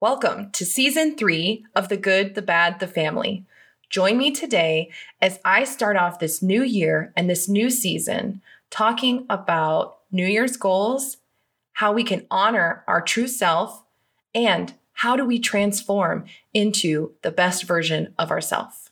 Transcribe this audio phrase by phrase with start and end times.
[0.00, 3.46] Welcome to season three of The Good, the Bad, the Family.
[3.88, 4.90] Join me today
[5.22, 10.56] as I start off this new year and this new season talking about New Year's
[10.56, 11.18] goals,
[11.74, 13.84] how we can honor our true self,
[14.34, 18.90] and how do we transform into the best version of ourselves.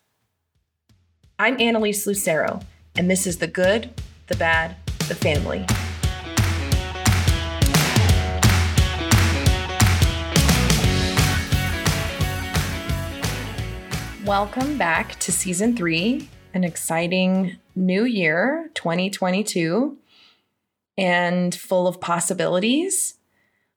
[1.37, 2.61] I'm Annalise Lucero,
[2.97, 3.91] and this is The Good,
[4.29, 4.77] the Bad,
[5.09, 5.67] the Family.
[14.27, 19.99] Welcome back to season three, an exciting new year, 2022,
[20.97, 23.15] and full of possibilities.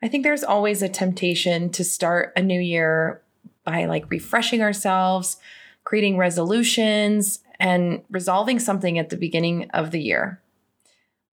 [0.04, 3.24] I think there's always a temptation to start a new year
[3.64, 5.38] by like refreshing ourselves,
[5.84, 10.44] creating resolutions, and resolving something at the beginning of the year.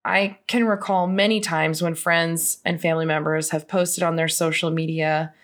[0.07, 4.71] I can recall many times when friends and family members have posted on their social
[4.71, 5.35] media,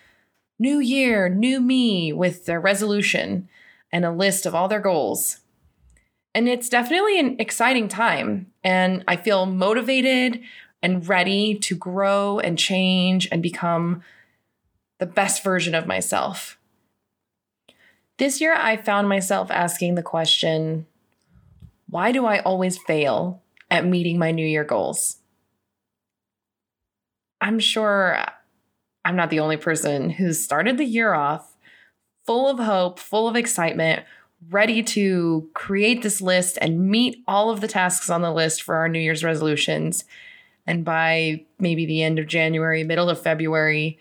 [0.57, 3.47] New Year, New Me, with their resolution
[3.91, 5.39] and a list of all their goals.
[6.35, 8.51] And it's definitely an exciting time.
[8.63, 10.41] And I feel motivated
[10.81, 14.03] and ready to grow and change and become
[14.99, 16.57] the best version of myself.
[18.17, 20.85] This year, I found myself asking the question
[21.89, 25.17] why do I always fail at meeting my New Year goals?
[27.41, 28.23] I'm sure
[29.03, 31.48] I'm not the only person who's started the year off
[32.29, 34.05] full of hope, full of excitement,
[34.51, 38.75] ready to create this list and meet all of the tasks on the list for
[38.75, 40.05] our New Year's resolutions.
[40.67, 43.97] And by maybe the end of January, middle of February,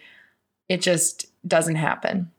[0.68, 2.30] it just doesn't happen.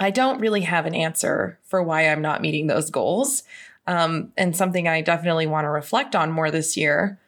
[0.00, 3.44] I don't really have an answer for why I'm not meeting those goals,
[3.86, 7.20] um, and something I definitely want to reflect on more this year.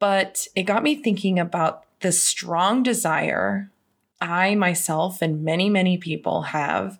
[0.00, 3.70] But it got me thinking about the strong desire
[4.20, 6.98] I myself and many, many people have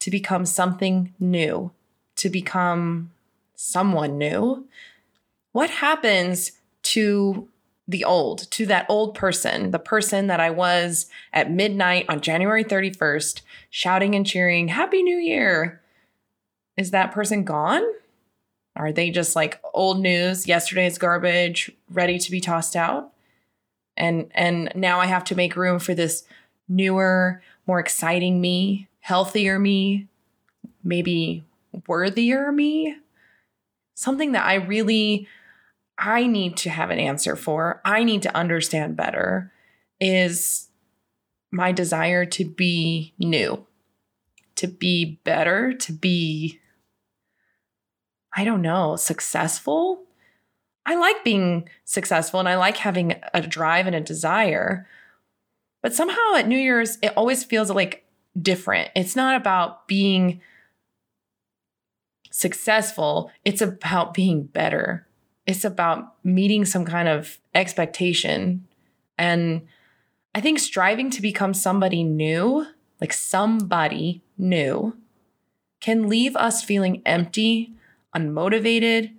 [0.00, 1.72] to become something new,
[2.16, 3.10] to become
[3.54, 4.66] someone new.
[5.52, 7.48] What happens to
[7.88, 12.64] the old, to that old person, the person that I was at midnight on January
[12.64, 15.80] 31st, shouting and cheering, Happy New Year?
[16.76, 17.82] Is that person gone?
[18.74, 23.12] Are they just like old news, yesterday's garbage, ready to be tossed out?
[23.96, 26.24] And and now I have to make room for this
[26.68, 30.08] newer, more exciting me, healthier me,
[30.82, 31.44] maybe
[31.86, 32.96] worthier me.
[33.94, 35.28] Something that I really
[35.98, 37.80] I need to have an answer for.
[37.84, 39.52] I need to understand better
[40.00, 40.68] is
[41.50, 43.66] my desire to be new,
[44.56, 46.60] to be better, to be
[48.38, 50.02] I don't know, successful.
[50.84, 54.86] I like being successful and I like having a drive and a desire.
[55.86, 58.04] But somehow at New Year's, it always feels like
[58.42, 58.90] different.
[58.96, 60.40] It's not about being
[62.32, 65.06] successful, it's about being better.
[65.46, 68.66] It's about meeting some kind of expectation.
[69.16, 69.68] And
[70.34, 72.66] I think striving to become somebody new,
[73.00, 74.96] like somebody new,
[75.80, 77.74] can leave us feeling empty,
[78.12, 79.12] unmotivated,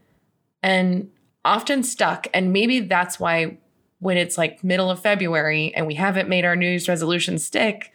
[0.62, 1.12] and
[1.46, 2.28] often stuck.
[2.34, 3.60] And maybe that's why
[4.00, 7.92] when it's like middle of February and we haven't made our New Year's resolution stick,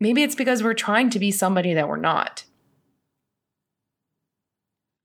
[0.00, 2.44] maybe it's because we're trying to be somebody that we're not.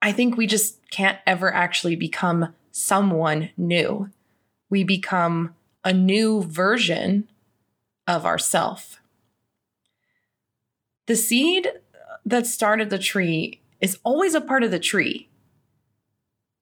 [0.02, 4.10] I think we just can't ever actually become someone new.
[4.70, 7.30] We become a new version
[8.08, 9.02] of ourself.
[11.08, 11.68] The seed
[12.26, 15.29] that started the tree is always a part of the tree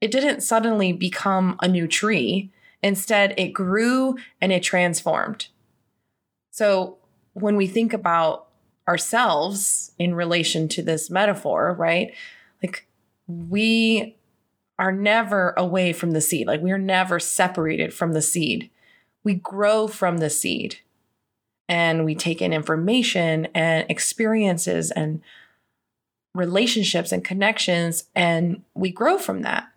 [0.02, 2.52] it didn't suddenly become a new tree.
[2.84, 5.48] Instead, it grew and it transformed.
[6.52, 6.98] So
[7.34, 8.48] when we think about
[8.88, 12.14] ourselves in relation to this metaphor, right?
[12.64, 12.88] Like
[13.28, 14.16] we
[14.80, 16.48] are never away from the seed.
[16.48, 18.70] Like we are never separated from the seed.
[19.24, 20.78] We grow from the seed
[21.68, 25.22] and we take in information and experiences and
[26.34, 29.68] relationships and connections and we grow from that.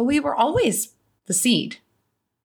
[0.00, 0.94] But we were always
[1.26, 1.76] the seed.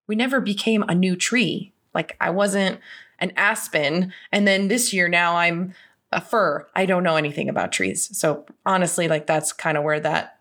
[0.10, 1.72] We never became a new tree.
[1.94, 2.82] Like I wasn't
[3.18, 4.12] an aspen.
[4.30, 5.74] And then this year now I'm
[6.12, 6.68] a fir.
[6.76, 8.10] I don't know anything about trees.
[8.12, 10.38] So honestly, like that's kind of where that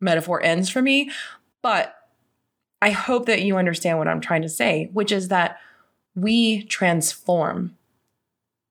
[0.00, 1.08] metaphor ends for me.
[1.62, 1.94] But
[2.82, 5.60] I hope that you understand what I'm trying to say, which is that
[6.16, 7.76] we transform.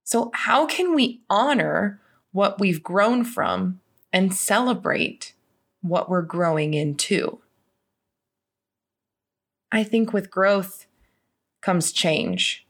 [0.04, 2.02] So, how can we honor
[2.34, 3.80] what we've grown from
[4.12, 5.32] and celebrate
[5.80, 7.40] what we're growing into?
[9.72, 10.86] I think with growth
[11.62, 12.68] comes change.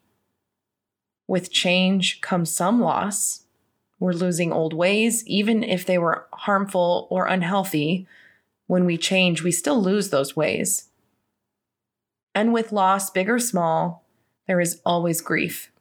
[1.27, 3.43] With change comes some loss.
[3.99, 8.07] We're losing old ways, even if they were harmful or unhealthy.
[8.67, 10.89] When we change, we still lose those ways.
[12.33, 14.05] And with loss, big or small,
[14.47, 15.71] there is always grief.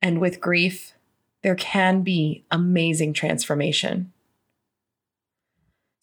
[0.00, 0.94] And with grief,
[1.42, 4.11] there can be amazing transformation.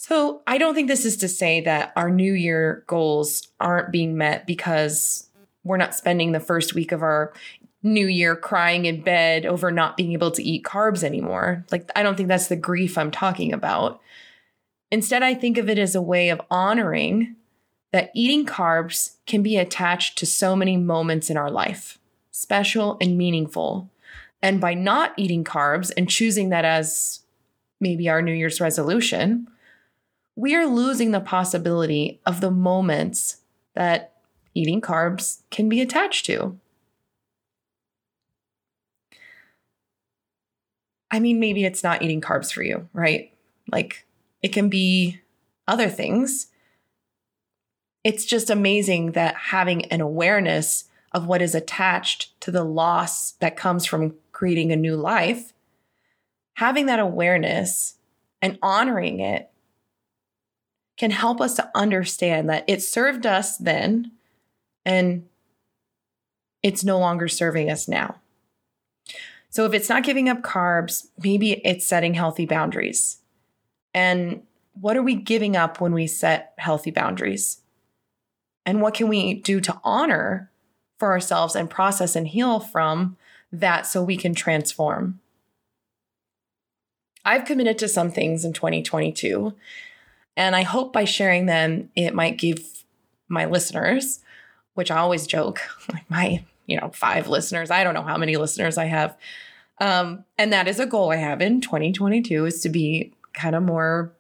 [0.02, 4.16] So, I don't think this is to say that our New Year goals aren't being
[4.18, 5.28] met because
[5.66, 7.34] we're not spending the first week of our
[7.84, 11.66] New Year crying in bed over not being able to eat carbs anymore.
[11.70, 14.00] Like, I don't think that's the grief I'm talking about.
[14.90, 17.36] Instead, I think of it as a way of honoring
[17.92, 22.00] that eating carbs can be attached to so many moments in our life,
[22.32, 23.90] special and meaningful.
[24.42, 27.20] And by not eating carbs and choosing that as
[27.82, 29.50] maybe our New Year's resolution,
[30.40, 33.42] we are losing the possibility of the moments
[33.76, 34.14] that
[34.54, 36.58] eating carbs can be attached to.
[41.12, 43.34] I mean, maybe it's not eating carbs for you, right?
[43.70, 44.06] Like
[44.42, 45.20] it can be
[45.68, 46.48] other things.
[48.06, 53.58] It's just amazing that having an awareness of what is attached to the loss that
[53.58, 55.52] comes from creating a new life,
[56.54, 57.96] having that awareness
[58.42, 59.52] and honoring it
[61.00, 64.12] can help us to understand that it served us then
[64.86, 65.26] and
[66.62, 68.18] it's no longer serving us now.
[69.50, 73.22] So if it's not giving up carbs, maybe it's setting healthy boundaries.
[73.94, 74.44] And
[74.74, 77.62] what are we giving up when we set healthy boundaries?
[78.66, 80.52] And what can we do to honor
[80.98, 83.16] for ourselves and process and heal from
[83.54, 85.22] that so we can transform?
[87.24, 89.54] I've committed to some things in 2022,
[90.40, 92.86] and I hope by sharing them, it might give
[93.28, 94.22] my listeners,
[94.74, 95.60] which I always joke,
[95.94, 99.18] like my, you know, five listeners, I don't know how many listeners I have.
[99.80, 103.64] Um, and that is a goal I have in 2022 is to be kind of
[103.64, 104.14] more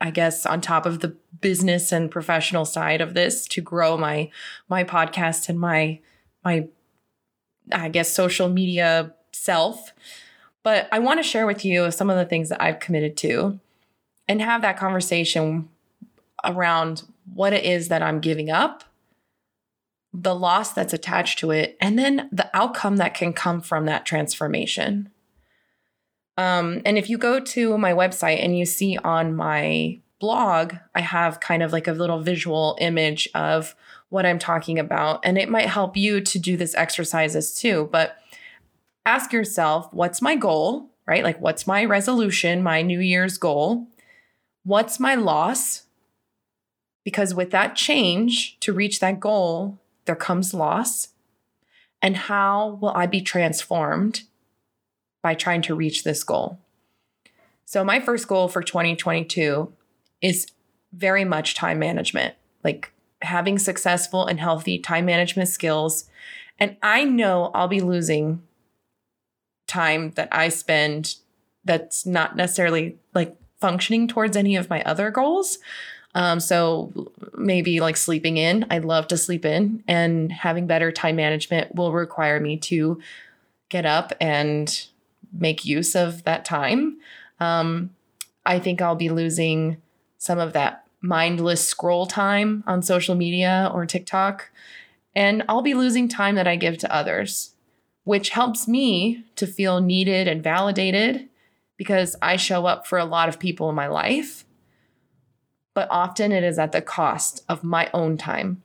[0.00, 4.30] I guess on top of the business and professional side of this to grow my
[4.68, 6.00] my podcast and my
[6.44, 6.68] my
[7.72, 9.92] I guess social media self.
[10.62, 13.58] But I want to share with you some of the things that I've committed to
[14.28, 15.68] and have that conversation
[16.44, 18.84] around what it is that I'm giving up,
[20.12, 24.06] the loss that's attached to it, and then the outcome that can come from that
[24.06, 25.10] transformation.
[26.38, 31.00] Um, and if you go to my website and you see on my blog, I
[31.00, 33.74] have kind of like a little visual image of
[34.08, 35.20] what I'm talking about.
[35.24, 37.88] And it might help you to do this exercises too.
[37.90, 38.16] But
[39.04, 41.24] ask yourself, what's my goal, right?
[41.24, 43.86] Like, what's my resolution, my New Year's goal?
[44.66, 45.84] What's my loss?
[47.04, 51.08] Because with that change to reach that goal, there comes loss.
[52.02, 54.24] And how will I be transformed
[55.26, 56.56] by trying to reach this goal.
[57.64, 59.72] So, my first goal for 2022
[60.22, 60.46] is
[60.92, 62.92] very much time management, like
[63.22, 66.08] having successful and healthy time management skills.
[66.60, 68.40] And I know I'll be losing
[69.66, 71.16] time that I spend
[71.64, 75.58] that's not necessarily like functioning towards any of my other goals.
[76.14, 81.16] Um, so maybe like sleeping in, I love to sleep in, and having better time
[81.16, 83.00] management will require me to
[83.68, 84.86] get up and
[85.32, 86.98] make use of that time.
[87.38, 87.90] Um,
[88.46, 89.76] I think I'll be losing
[90.16, 94.50] some of that mindless scroll time on social media or TikTok.
[95.14, 97.52] And I'll be losing time that I give to others,
[98.04, 101.28] which helps me to feel needed and validated
[101.76, 104.44] because I show up for a lot of people in my life.
[105.74, 108.62] But often it is at the cost of my own time.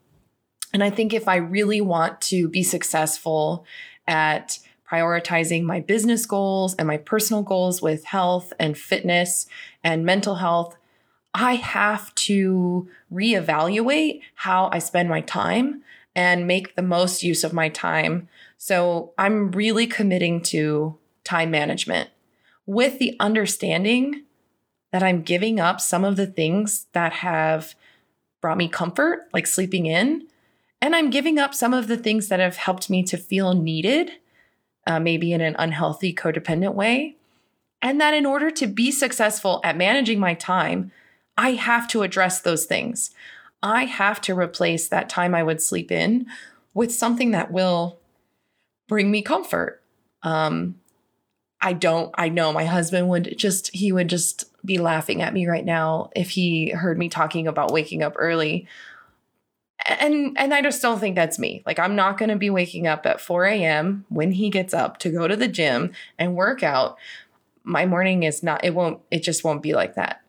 [0.74, 3.66] And I think if I really want to be successful
[4.08, 9.48] at prioritizing my business goals and my personal goals with health and fitness
[9.84, 10.78] and mental health,
[11.34, 17.54] I have to reevaluate how I spend my time and make the most use of
[17.54, 18.28] my time.
[18.58, 22.10] So I'm really committing to time management
[22.72, 24.24] with the understanding
[24.94, 27.76] that I'm giving up some of the things that have
[28.40, 30.26] brought me comfort, like sleeping in.
[30.82, 34.12] And I'm giving up some of the things that have helped me to feel needed
[34.88, 37.18] uh, maybe in an unhealthy, codependent way.
[37.82, 40.94] And that in order to be successful at managing my time,
[41.38, 43.12] I have to address those things.
[43.62, 46.26] I have to replace that time I would sleep in
[46.74, 48.00] with something that will
[48.88, 49.84] bring me comfort.
[50.24, 50.76] Um,
[51.62, 55.48] I don't, I know my husband would just, he would just be laughing at me
[55.48, 58.68] right now if he heard me talking about waking up early.
[59.86, 61.64] and and I just don't think that's me.
[61.66, 64.06] Like I'm not to be waking up at 4 a.m.
[64.10, 66.98] when he gets up to go to the gym and work out.
[67.64, 68.64] My morning is not.
[68.64, 69.02] It won't.
[69.12, 70.22] It just won't be like that.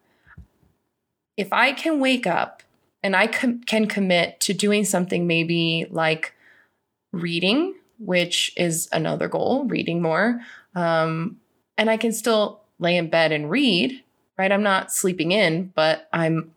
[1.36, 2.62] If I can wake up
[3.02, 6.34] and I com- can commit to doing something, maybe like
[7.12, 10.40] reading, which is another goal, reading more,
[10.74, 11.38] um,
[11.76, 14.02] and I can still lay in bed and read.
[14.38, 14.50] Right.
[14.50, 16.52] I'm not sleeping in, but I'm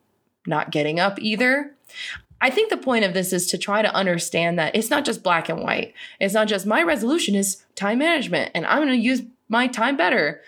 [0.47, 1.75] not getting up either.
[2.41, 5.23] I think the point of this is to try to understand that it's not just
[5.23, 5.93] black and white.
[6.19, 9.97] It's not just my resolution is time management and I'm going to use my time
[9.97, 10.41] better.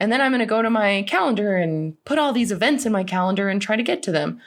[0.00, 2.92] And then I'm going to go to my calendar and put all these events in
[2.92, 4.40] my calendar and try to get to them.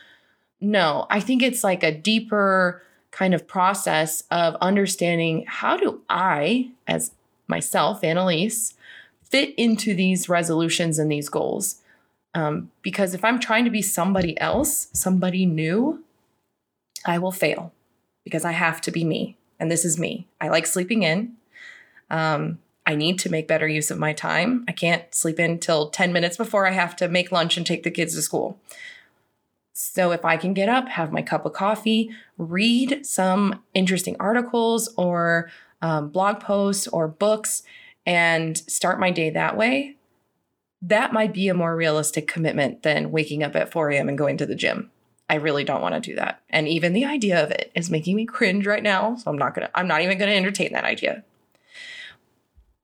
[0.59, 6.71] No, I think it's like a deeper kind of process of understanding how do I,
[6.87, 7.11] as
[7.47, 8.73] myself, Annalise,
[9.23, 11.81] fit into these resolutions and these goals.
[12.33, 16.03] Um, because if I'm trying to be somebody else, somebody new,
[17.05, 17.71] I will fail
[18.23, 19.37] because I have to be me.
[19.59, 20.27] And this is me.
[20.41, 21.33] I like sleeping in.
[22.09, 24.65] Um, I need to make better use of my time.
[24.67, 27.83] I can't sleep in till 10 minutes before I have to make lunch and take
[27.83, 28.59] the kids to school.
[29.73, 34.93] So if I can get up, have my cup of coffee, read some interesting articles
[34.97, 35.49] or
[35.81, 37.63] um, blog posts or books,
[38.05, 39.95] and start my day that way,
[40.81, 44.09] that might be a more realistic commitment than waking up at 4 a.m.
[44.09, 44.91] and going to the gym.
[45.27, 46.41] I really don't want to do that.
[46.49, 49.15] And even the idea of it is making me cringe right now.
[49.15, 51.23] So I'm not going to, I'm not even going to entertain that idea.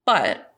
[0.06, 0.54] But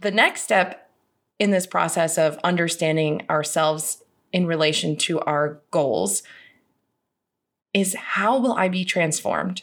[0.00, 0.90] the next step
[1.38, 6.24] in this process of understanding ourselves in relation to our goals
[7.72, 9.62] is how will I be transformed?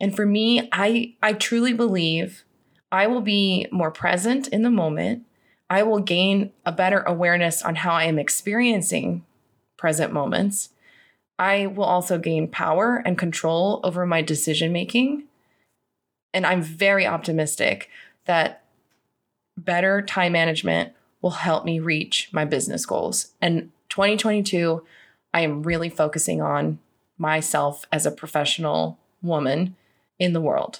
[0.00, 2.44] And for me, I I truly believe
[2.90, 5.24] I will be more present in the moment.
[5.68, 9.24] I will gain a better awareness on how I am experiencing
[9.76, 10.70] present moments.
[11.38, 15.24] I will also gain power and control over my decision making.
[16.34, 17.88] And I'm very optimistic
[18.26, 18.64] that
[19.56, 20.92] better time management
[21.22, 23.32] will help me reach my business goals.
[23.40, 24.84] And 2022,
[25.32, 26.78] I am really focusing on
[27.16, 29.76] myself as a professional woman
[30.20, 30.78] in the world.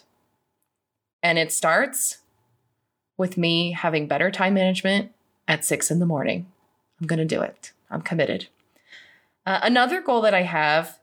[1.23, 2.19] And it starts
[3.17, 5.11] with me having better time management
[5.49, 6.47] at six in the morning.
[7.01, 7.73] I'm going to do it.
[7.91, 8.47] I'm committed.
[9.45, 10.99] Uh, another goal that I have,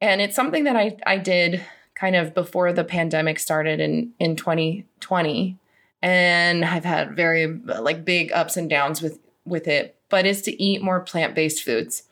[0.00, 1.64] and it's something that I, I did
[1.94, 5.56] kind of before the pandemic started in, in 2020,
[6.02, 10.62] and I've had very like big ups and downs with with it, but is to
[10.62, 12.04] eat more plant-based foods.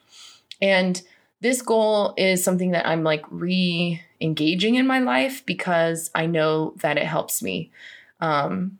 [0.61, 1.01] And
[1.41, 6.73] this goal is something that I'm like re engaging in my life because I know
[6.77, 7.71] that it helps me.
[8.19, 8.79] Um,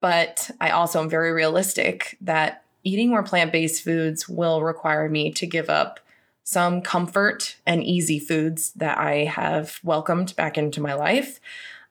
[0.00, 5.32] but I also am very realistic that eating more plant based foods will require me
[5.32, 6.00] to give up
[6.44, 11.40] some comfort and easy foods that I have welcomed back into my life.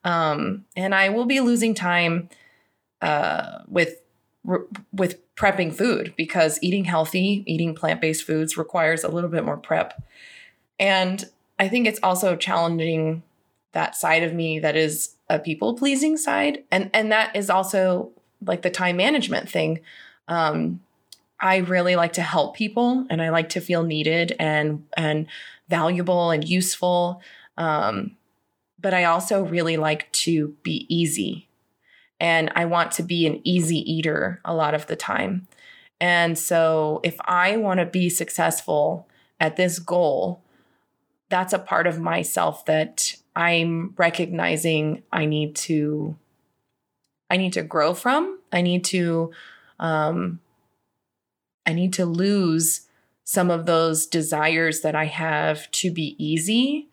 [0.02, 2.30] Um, and I will be losing time
[3.02, 4.00] uh, with
[4.92, 9.56] with prepping food because eating healthy, eating plant based foods requires a little bit more
[9.56, 10.02] prep.
[10.78, 11.24] And
[11.58, 13.22] I think it's also challenging
[13.72, 18.12] that side of me that is a people pleasing side, and and that is also
[18.44, 19.80] like the time management thing.
[20.28, 20.80] Um,
[21.40, 25.26] I really like to help people and I like to feel needed and and
[25.68, 27.20] valuable and useful.
[27.56, 28.16] Um,
[28.80, 31.48] but I also really like to be easy.
[32.18, 35.46] And I want to be an easy eater a lot of the time.
[36.00, 39.08] And so if I want to be successful
[39.40, 40.42] at this goal,
[41.28, 46.16] that's a part of myself that I'm recognizing I need to
[47.28, 48.38] I need to grow from.
[48.52, 49.32] I need to
[49.78, 50.40] um,
[51.66, 52.82] I need to lose
[53.24, 56.88] some of those desires that I have to be easy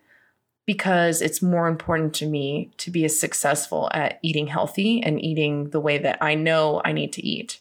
[0.65, 5.69] because it's more important to me to be as successful at eating healthy and eating
[5.69, 7.59] the way that I know I need to eat.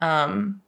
[0.00, 0.62] Um,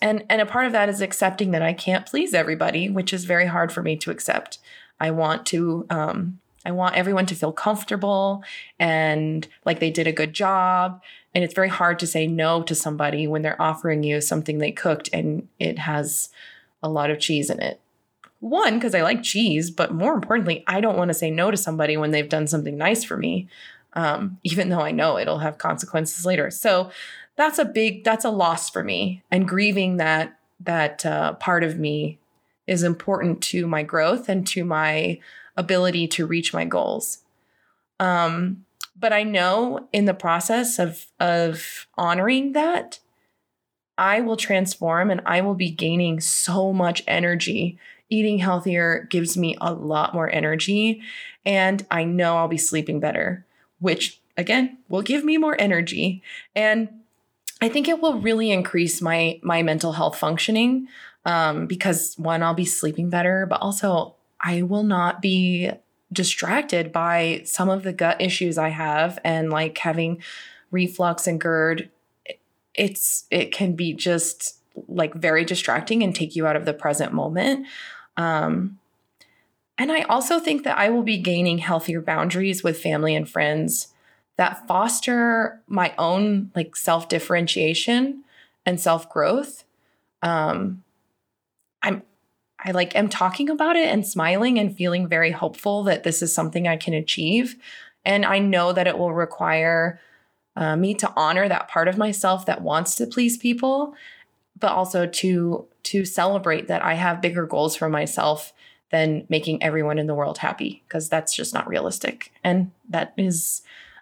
[0.00, 3.24] and and a part of that is accepting that I can't please everybody, which is
[3.24, 4.58] very hard for me to accept.
[4.98, 8.44] I want to um, I want everyone to feel comfortable
[8.78, 11.00] and like they did a good job
[11.34, 14.72] and it's very hard to say no to somebody when they're offering you something they
[14.72, 16.28] cooked and it has
[16.82, 17.80] a lot of cheese in it.
[18.40, 21.56] One, because I like cheese, but more importantly, I don't want to say no to
[21.56, 23.48] somebody when they've done something nice for me,
[23.92, 26.50] um, even though I know it'll have consequences later.
[26.50, 26.90] So
[27.40, 29.22] that's a big, that's a loss for me.
[29.30, 32.18] And grieving that that uh, part of me
[32.66, 35.18] is important to my growth and to my
[35.56, 37.18] ability to reach my goals.
[37.98, 43.00] Um, but I know in the process of of honoring that,
[43.96, 47.78] I will transform and I will be gaining so much energy
[48.10, 51.00] eating healthier gives me a lot more energy
[51.44, 53.46] and I know I'll be sleeping better,
[53.78, 56.22] which again will give me more energy.
[56.54, 56.99] And
[57.60, 60.88] I think it will really increase my my mental health functioning
[61.24, 65.70] um, because one, I'll be sleeping better, but also I will not be
[66.12, 70.22] distracted by some of the gut issues I have and like having
[70.70, 71.90] reflux and GERD.
[72.74, 74.56] It's it can be just
[74.88, 77.66] like very distracting and take you out of the present moment.
[78.16, 78.78] Um,
[79.76, 83.89] and I also think that I will be gaining healthier boundaries with family and friends
[84.40, 88.24] that foster my own like self differentiation
[88.64, 89.64] and self growth.
[90.22, 90.82] Um,
[91.82, 92.02] I'm
[92.58, 96.32] I like am talking about it and smiling and feeling very hopeful that this is
[96.32, 97.56] something I can achieve.
[98.06, 100.00] And I know that it will require
[100.56, 103.94] uh, me to honor that part of myself that wants to please people,
[104.58, 108.54] but also to to celebrate that I have bigger goals for myself
[108.90, 112.32] than making everyone in the world happy because that's just not realistic.
[112.42, 113.60] And that is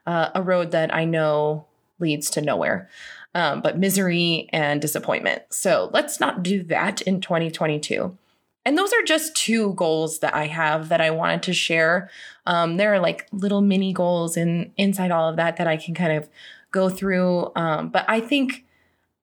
[0.08, 1.66] uh, a road that I know
[1.98, 2.88] leads to nowhere,
[3.34, 5.42] um, but misery and disappointment.
[5.50, 8.16] So let's not do that in 2022.
[8.64, 12.10] And those are just two goals that I have that I wanted to share.
[12.46, 15.94] Um, there are like little mini goals in inside all of that that I can
[15.94, 16.28] kind of
[16.70, 17.52] go through.
[17.54, 18.64] Um, but I think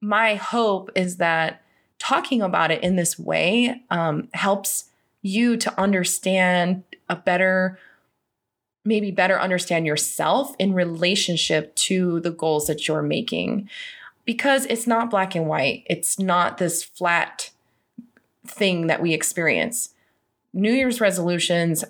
[0.01, 1.63] my hope is that
[1.97, 4.85] talking about it in this way um, helps
[5.23, 7.79] you to understand a better
[8.85, 13.69] maybe better understand yourself in relationship to the goals that you're making.
[14.23, 15.83] Because it's not black and white.
[15.87, 17.51] It's not this flat
[18.47, 19.93] thing that we experience.
[20.53, 21.83] New year's resolutions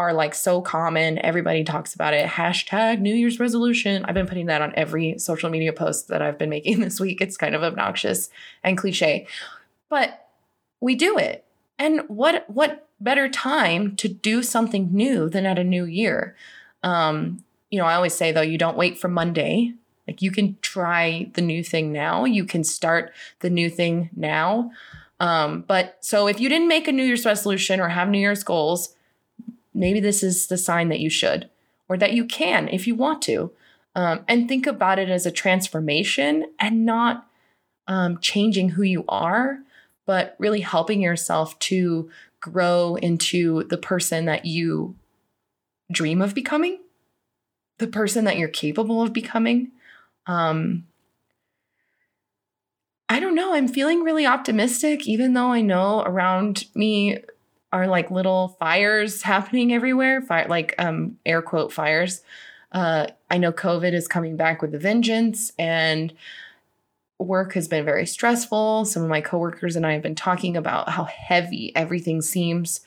[0.00, 1.18] are like so common.
[1.18, 2.26] Everybody talks about it.
[2.26, 4.04] Hashtag new year's resolution.
[4.06, 7.20] I've been putting that on every social media post that i've been making this week.
[7.20, 8.30] It's kind of obnoxious
[8.64, 9.26] and cliche.
[9.90, 10.28] But
[10.80, 11.44] we do it.
[11.78, 16.36] And what what better time to do something new than at a new year?
[16.82, 19.74] Um, you know, I always say though, you don't wait for Monday.
[20.06, 22.24] Like you can try the new thing now.
[22.24, 24.72] You can start the new thing now.
[25.20, 28.42] Um, but so if you didn't make a New Year's resolution or have New Year's
[28.42, 28.94] goals,
[29.74, 31.48] maybe this is the sign that you should,
[31.88, 33.52] or that you can if you want to.
[33.94, 37.26] Um, and think about it as a transformation and not
[37.86, 39.58] um, changing who you are,
[40.06, 44.96] but really helping yourself to grow into the person that you
[45.90, 46.78] dream of becoming,
[47.78, 49.72] the person that you're capable of becoming.
[50.26, 50.86] Um,
[53.08, 53.54] I don't know.
[53.54, 57.18] I'm feeling really optimistic, even though I know around me
[57.72, 60.22] are like little fires happening everywhere.
[60.22, 62.22] Fire, like um, air quote fires.
[62.72, 66.12] Uh, I know COVID is coming back with a vengeance, and
[67.26, 68.84] work has been very stressful.
[68.84, 72.80] Some of my coworkers and I have been talking about how heavy everything seems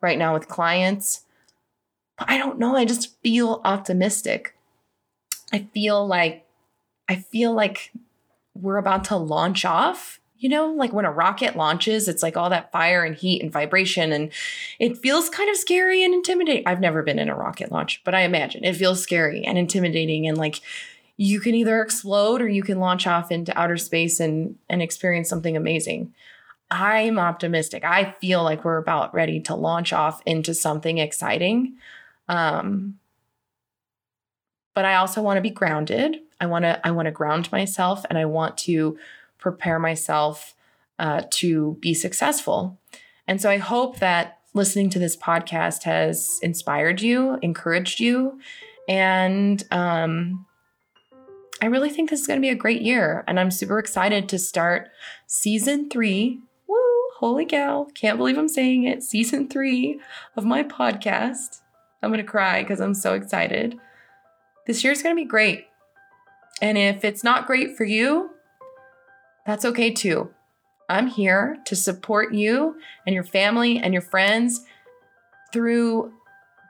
[0.00, 1.22] right now with clients.
[2.18, 4.56] But I don't know, I just feel optimistic.
[5.52, 6.46] I feel like
[7.08, 7.92] I feel like
[8.54, 10.20] we're about to launch off.
[10.38, 13.52] You know, like when a rocket launches, it's like all that fire and heat and
[13.52, 14.32] vibration, and
[14.78, 16.66] it feels kind of scary and intimidating.
[16.66, 20.26] I've never been in a rocket launch, but I imagine it feels scary and intimidating
[20.26, 20.60] and like
[21.22, 25.28] you can either explode or you can launch off into outer space and and experience
[25.28, 26.14] something amazing.
[26.70, 27.84] I'm optimistic.
[27.84, 31.74] I feel like we're about ready to launch off into something exciting.
[32.26, 32.98] Um,
[34.74, 36.20] but I also want to be grounded.
[36.40, 38.98] I want to I want to ground myself and I want to
[39.36, 40.54] prepare myself
[40.98, 42.78] uh, to be successful.
[43.26, 48.40] And so I hope that listening to this podcast has inspired you, encouraged you,
[48.88, 50.46] and um,
[51.62, 53.22] I really think this is going to be a great year.
[53.26, 54.88] And I'm super excited to start
[55.26, 56.40] season three.
[56.66, 56.76] Woo,
[57.18, 57.88] holy cow.
[57.94, 59.02] Can't believe I'm saying it.
[59.02, 60.00] Season three
[60.36, 61.60] of my podcast.
[62.02, 63.78] I'm going to cry because I'm so excited.
[64.66, 65.66] This year's going to be great.
[66.62, 68.30] And if it's not great for you,
[69.46, 70.30] that's okay too.
[70.88, 74.64] I'm here to support you and your family and your friends
[75.52, 76.12] through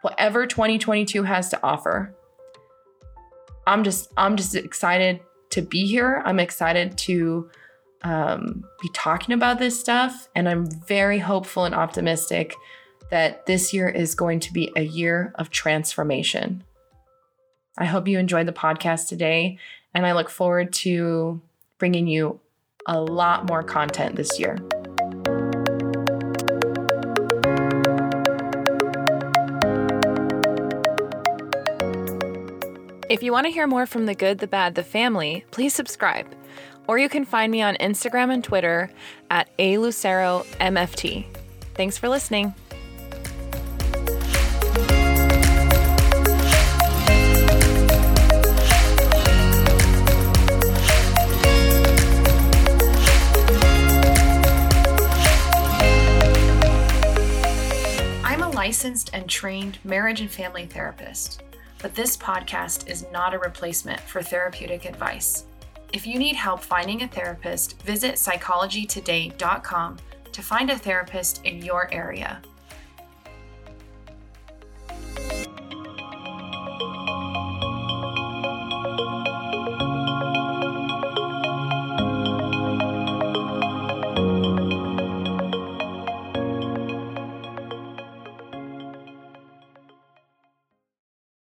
[0.03, 2.15] whatever 2022 has to offer.
[3.71, 6.23] I'm just I'm just excited to be here.
[6.25, 7.49] I'm excited to
[8.03, 12.55] um, be talking about this stuff, and I'm very hopeful and optimistic
[13.11, 16.65] that this year is going to be a year of transformation.
[17.79, 19.59] I hope you enjoyed the podcast today,
[19.95, 21.41] and I look forward to
[21.79, 22.41] bringing you
[22.87, 24.57] a lot more content this year.
[33.21, 36.35] If you want to hear more from the good, the bad, the family, please subscribe.
[36.87, 38.91] Or you can find me on Instagram and Twitter
[39.31, 41.27] at A Lucero MFT.
[41.75, 42.55] Thanks for listening.
[58.55, 61.43] licensed and trained marriage and family therapist,
[61.83, 65.45] but this podcast is not a replacement for therapeutic advice.
[65.93, 69.97] If you need help finding a therapist, visit psychologytoday.com
[70.33, 72.41] to find a therapist in your area.